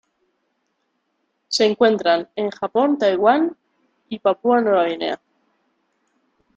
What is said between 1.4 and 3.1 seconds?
Se encuentran en Japón,